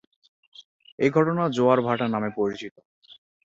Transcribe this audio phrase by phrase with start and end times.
[0.99, 2.75] এই ঘটনা জোয়ার-ভাটা নামে পরিচিত।